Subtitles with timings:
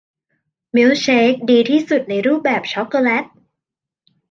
[0.75, 3.23] มิลค์เชคดีที่สุดในรูปแบบช็อกโกแลต